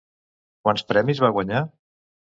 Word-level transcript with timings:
Quants 0.67 0.87
premis 0.93 1.23
va 1.27 1.33
guanyar? 1.37 1.65